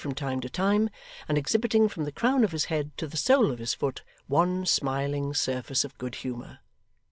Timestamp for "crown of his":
2.11-2.65